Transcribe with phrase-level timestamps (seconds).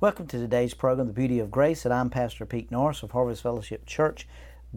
[0.00, 3.42] Welcome to today's program, The Beauty of Grace, and I'm Pastor Pete Norris of Harvest
[3.42, 4.26] Fellowship Church,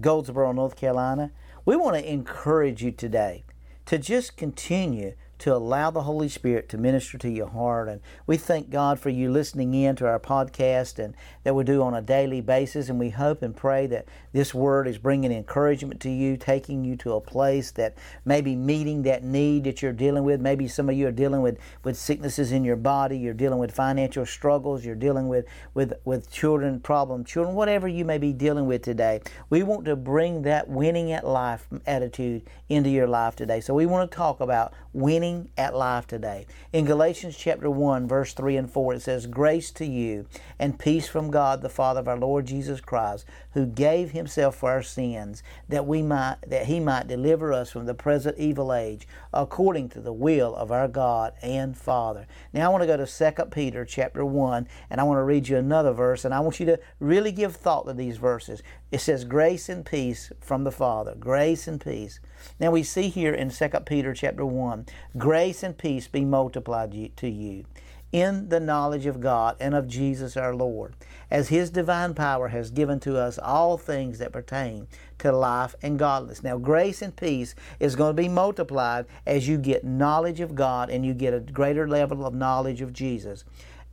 [0.02, 1.32] Goldsboro, North Carolina.
[1.64, 3.46] We want to encourage you today
[3.86, 5.14] to just continue
[5.44, 7.90] to allow the Holy Spirit to minister to your heart.
[7.90, 11.14] And we thank God for you listening in to our podcast and
[11.44, 12.88] that we do on a daily basis.
[12.88, 16.96] And we hope and pray that this word is bringing encouragement to you, taking you
[16.96, 20.40] to a place that maybe meeting that need that you're dealing with.
[20.40, 23.76] Maybe some of you are dealing with, with sicknesses in your body, you're dealing with
[23.76, 28.66] financial struggles, you're dealing with, with, with children, problem children, whatever you may be dealing
[28.66, 29.20] with today.
[29.50, 33.60] We want to bring that winning at life attitude into your life today.
[33.60, 36.46] So we want to talk about winning at life today.
[36.72, 40.26] In Galatians chapter 1, verse 3 and 4, it says, Grace to you
[40.60, 44.72] and peace from God the Father of our Lord Jesus Christ, who gave himself for
[44.72, 49.08] our sins, that we might that he might deliver us from the present evil age,
[49.34, 52.28] according to the will of our God and Father.
[52.52, 55.48] Now I want to go to 2 Peter chapter 1, and I want to read
[55.48, 58.64] you another verse, and I want you to really give thought to these verses.
[58.92, 61.16] It says, Grace and peace from the Father.
[61.20, 62.20] Grace and peace.
[62.60, 64.86] Now we see here in 2 Peter chapter 1,
[65.18, 67.66] grace and peace be multiplied to you
[68.12, 70.94] in the knowledge of God and of Jesus our Lord,
[71.32, 75.98] as His divine power has given to us all things that pertain to life and
[75.98, 76.44] godliness.
[76.44, 80.92] Now, grace and peace is going to be multiplied as you get knowledge of God
[80.92, 83.44] and you get a greater level of knowledge of Jesus.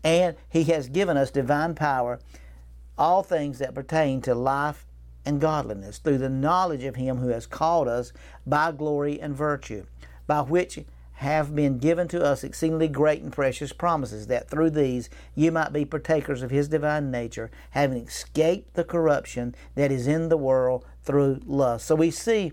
[0.04, 2.20] And He has given us divine power,
[2.98, 4.86] all things that pertain to life
[5.24, 8.12] and godliness through the knowledge of him who has called us
[8.46, 9.84] by glory and virtue,
[10.26, 10.80] by which
[11.20, 15.70] have been given to us exceedingly great and precious promises, that through these you might
[15.70, 20.82] be partakers of his divine nature, having escaped the corruption that is in the world
[21.02, 21.86] through lust.
[21.86, 22.52] So we see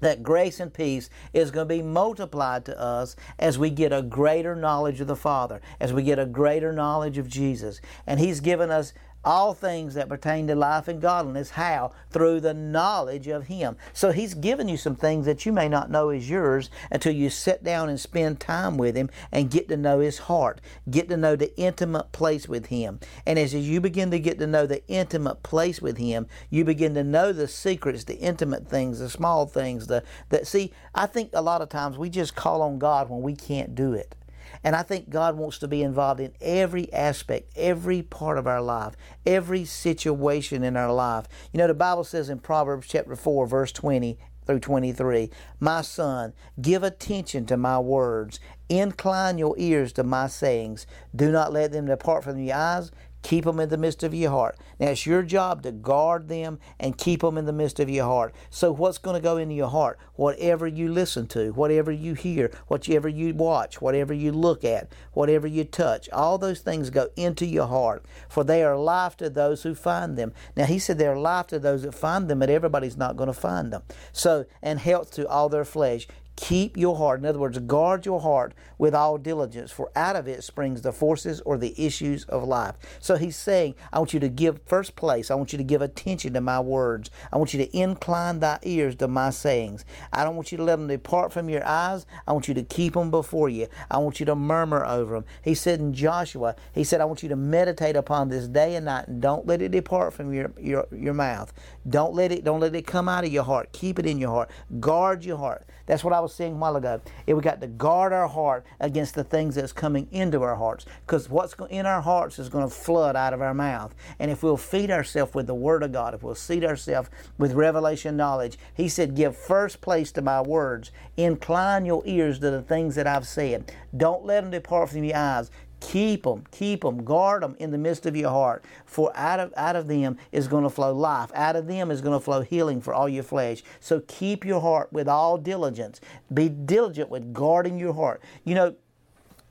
[0.00, 4.00] that grace and peace is going to be multiplied to us as we get a
[4.00, 7.82] greater knowledge of the Father, as we get a greater knowledge of Jesus.
[8.06, 8.94] And He's given us
[9.24, 11.50] all things that pertain to life and godliness.
[11.50, 11.92] How?
[12.10, 13.76] Through the knowledge of Him.
[13.92, 17.30] So He's given you some things that you may not know is yours until you
[17.30, 21.16] sit down and spend time with Him and get to know His heart, get to
[21.16, 23.00] know the intimate place with Him.
[23.26, 26.94] And as you begin to get to know the intimate place with Him, you begin
[26.94, 29.86] to know the secrets, the intimate things, the small things.
[29.86, 33.22] The that see, I think a lot of times we just call on God when
[33.22, 34.14] we can't do it.
[34.64, 38.62] And I think God wants to be involved in every aspect, every part of our
[38.62, 38.94] life,
[39.26, 41.28] every situation in our life.
[41.52, 45.30] You know, the Bible says in Proverbs chapter 4, verse 20 through 23,
[45.60, 51.52] My son, give attention to my words, incline your ears to my sayings, do not
[51.52, 52.90] let them depart from your eyes.
[53.24, 54.58] Keep them in the midst of your heart.
[54.78, 58.04] Now, it's your job to guard them and keep them in the midst of your
[58.04, 58.34] heart.
[58.50, 59.98] So, what's going to go into your heart?
[60.16, 65.46] Whatever you listen to, whatever you hear, whatever you watch, whatever you look at, whatever
[65.46, 68.04] you touch, all those things go into your heart.
[68.28, 70.34] For they are life to those who find them.
[70.54, 73.32] Now, he said they're life to those that find them, but everybody's not going to
[73.32, 73.84] find them.
[74.12, 76.06] So, and health to all their flesh.
[76.44, 77.20] Keep your heart.
[77.20, 80.92] In other words, guard your heart with all diligence, for out of it springs the
[80.92, 82.74] forces or the issues of life.
[83.00, 85.30] So he's saying, I want you to give first place.
[85.30, 87.10] I want you to give attention to my words.
[87.32, 89.86] I want you to incline thy ears to my sayings.
[90.12, 92.04] I don't want you to let them depart from your eyes.
[92.28, 93.66] I want you to keep them before you.
[93.90, 95.24] I want you to murmur over them.
[95.40, 98.84] He said in Joshua, he said, I want you to meditate upon this day and
[98.84, 101.54] night and don't let it depart from your, your, your mouth.
[101.88, 103.72] Don't let it, don't let it come out of your heart.
[103.72, 104.50] Keep it in your heart.
[104.78, 105.66] Guard your heart.
[105.86, 107.00] That's what I was saying a while ago.
[107.26, 110.86] If we got to guard our heart against the things that's coming into our hearts,
[111.06, 113.94] because what's in our hearts is going to flood out of our mouth.
[114.18, 117.08] And if we'll feed ourselves with the Word of God, if we'll feed ourselves
[117.38, 120.90] with revelation knowledge, He said, "Give first place to my words.
[121.16, 123.72] Incline your ears to the things that I've said.
[123.96, 125.50] Don't let them depart from your eyes.
[125.84, 128.64] Keep them, keep them, guard them in the midst of your heart.
[128.86, 131.30] For out of, out of them is going to flow life.
[131.34, 133.62] Out of them is going to flow healing for all your flesh.
[133.80, 136.00] So keep your heart with all diligence.
[136.32, 138.22] Be diligent with guarding your heart.
[138.44, 138.76] You know,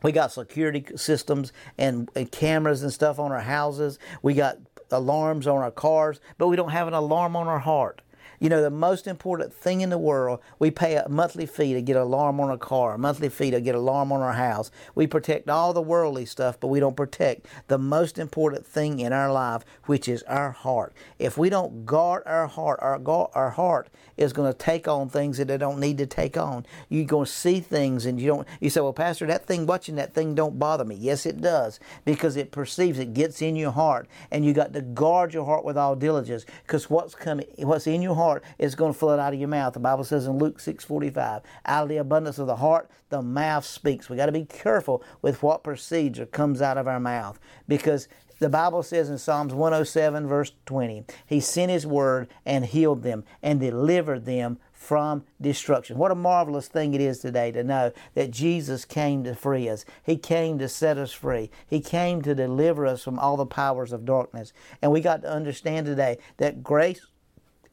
[0.01, 3.99] we got security systems and, and cameras and stuff on our houses.
[4.23, 4.57] We got
[4.91, 8.01] alarms on our cars, but we don't have an alarm on our heart.
[8.43, 11.81] You know, the most important thing in the world, we pay a monthly fee to
[11.81, 14.33] get an alarm on a car, a monthly fee to get an alarm on our
[14.33, 14.69] house.
[14.95, 19.13] We protect all the worldly stuff, but we don't protect the most important thing in
[19.13, 20.93] our life, which is our heart.
[21.19, 23.01] If we don't guard our heart, our,
[23.33, 23.87] our heart
[24.17, 26.65] is going to take on things that it don't need to take on.
[26.89, 29.95] You're going to see things and you don't, you say, well, Pastor, that thing, watching
[29.95, 30.95] that thing don't bother me.
[30.95, 34.81] Yes, it does, because it perceives, it gets in your heart, and you got to
[34.81, 38.75] guard your heart with all diligence, because what's coming, what's in your heart heart is
[38.75, 39.73] going to flood out of your mouth.
[39.73, 43.65] The Bible says in Luke 6:45, out of the abundance of the heart, the mouth
[43.65, 44.09] speaks.
[44.09, 48.07] We got to be careful with what proceeds or comes out of our mouth because
[48.39, 53.23] The Bible says in Psalms 107, verse 20, He sent His word and healed them
[53.41, 55.97] and delivered them from destruction.
[55.97, 59.85] What a marvelous thing it is today to know that Jesus came to free us.
[60.03, 61.51] He came to set us free.
[61.65, 64.51] He came to deliver us from all the powers of darkness.
[64.81, 67.05] And we got to understand today that grace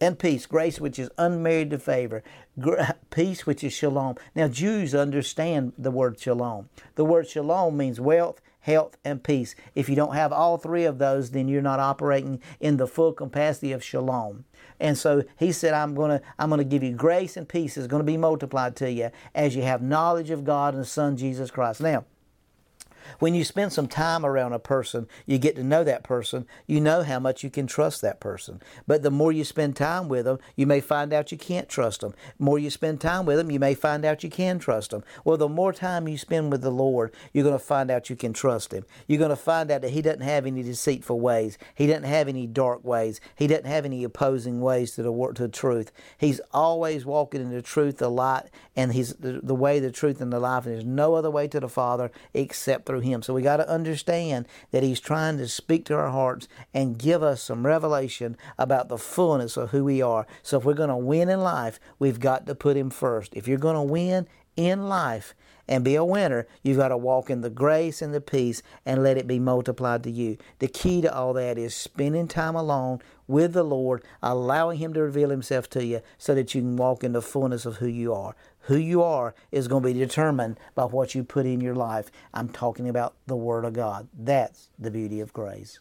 [0.00, 2.22] and peace, grace which is unmarried to favor,
[3.10, 4.16] peace which is shalom.
[4.34, 6.68] Now, Jews understand the word shalom.
[6.94, 9.54] The word shalom means wealth, health, and peace.
[9.74, 13.12] If you don't have all three of those, then you're not operating in the full
[13.12, 14.44] capacity of shalom.
[14.78, 17.86] And so he said, I'm going to I'm to give you grace and peace is
[17.86, 21.16] going to be multiplied to you as you have knowledge of God and the Son
[21.16, 21.80] Jesus Christ.
[21.80, 22.04] Now,
[23.20, 26.80] when you spend some time around a person, you get to know that person, you
[26.80, 28.60] know how much you can trust that person.
[28.86, 32.00] But the more you spend time with them, you may find out you can't trust
[32.00, 32.14] them.
[32.38, 35.04] The more you spend time with them, you may find out you can trust them.
[35.24, 38.16] Well, the more time you spend with the Lord, you're going to find out you
[38.16, 38.84] can trust Him.
[39.06, 41.58] You're going to find out that He doesn't have any deceitful ways.
[41.74, 43.20] He doesn't have any dark ways.
[43.36, 45.92] He doesn't have any opposing ways to the to the truth.
[46.16, 48.44] He's always walking in the truth, the light,
[48.74, 50.64] and He's the, the way, the truth, and the life.
[50.64, 53.22] And there's no other way to the Father except through Him.
[53.22, 57.22] So we got to understand that He's trying to speak to our hearts and give
[57.22, 60.26] us some revelation about the fullness of who we are.
[60.42, 63.34] So if we're going to win in life, we've got to put Him first.
[63.34, 64.26] If you're going to win
[64.66, 65.34] in life,
[65.66, 69.02] and be a winner, you've got to walk in the grace and the peace and
[69.02, 70.36] let it be multiplied to you.
[70.58, 75.02] The key to all that is spending time alone with the Lord, allowing Him to
[75.02, 78.12] reveal Himself to you so that you can walk in the fullness of who you
[78.12, 78.34] are.
[78.62, 82.10] Who you are is going to be determined by what you put in your life.
[82.34, 84.08] I'm talking about the Word of God.
[84.12, 85.78] That's the beauty of grace.